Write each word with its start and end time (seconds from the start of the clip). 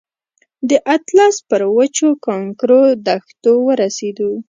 د 0.69 0.71
اطلس 0.95 1.35
پر 1.49 1.61
وچو 1.77 2.09
کانکرو 2.25 2.81
دښتو 3.07 3.51
ورسېدو. 3.67 4.31